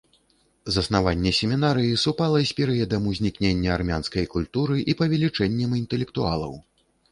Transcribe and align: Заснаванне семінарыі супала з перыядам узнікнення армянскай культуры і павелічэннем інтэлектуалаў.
Заснаванне 0.75 1.31
семінарыі 1.39 1.99
супала 2.05 2.39
з 2.53 2.55
перыядам 2.61 3.03
узнікнення 3.13 3.69
армянскай 3.77 4.25
культуры 4.33 4.81
і 4.89 4.99
павелічэннем 5.05 5.79
інтэлектуалаў. 5.85 6.61